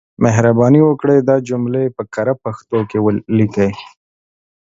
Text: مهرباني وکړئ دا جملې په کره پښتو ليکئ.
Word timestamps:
مهرباني 0.23 0.81
وکړئ 0.83 1.19
دا 1.29 1.35
جملې 1.47 1.83
په 1.95 2.03
کره 2.13 2.33
پښتو 2.43 2.77
ليکئ. 3.37 3.71